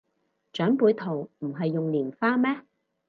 [0.03, 0.03] 長
[0.77, 2.61] 輩圖唔係用蓮花咩